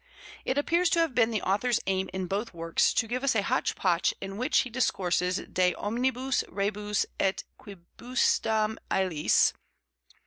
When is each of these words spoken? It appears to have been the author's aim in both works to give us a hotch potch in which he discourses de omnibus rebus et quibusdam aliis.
It 0.45 0.57
appears 0.57 0.89
to 0.89 0.99
have 0.99 1.13
been 1.13 1.29
the 1.29 1.43
author's 1.43 1.79
aim 1.85 2.09
in 2.11 2.25
both 2.25 2.55
works 2.55 2.91
to 2.91 3.05
give 3.07 3.23
us 3.23 3.35
a 3.35 3.43
hotch 3.43 3.75
potch 3.75 4.15
in 4.19 4.37
which 4.37 4.61
he 4.61 4.69
discourses 4.71 5.35
de 5.37 5.75
omnibus 5.75 6.43
rebus 6.49 7.05
et 7.19 7.43
quibusdam 7.59 8.79
aliis. 8.89 9.53